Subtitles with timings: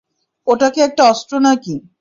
[0.47, 1.73] ওটা কি একটা অস্ত্র নাকি?